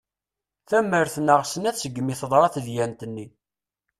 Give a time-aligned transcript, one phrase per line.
[0.69, 3.25] Tamert neɣ snat segmi teḍra tedyant-nni.